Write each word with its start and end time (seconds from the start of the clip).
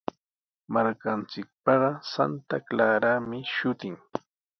Markanchikpaqa 0.73 1.91
Santa 2.13 2.57
Clarami 2.67 3.39
shutin. 3.55 3.95